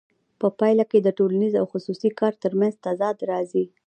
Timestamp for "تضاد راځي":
2.85-3.65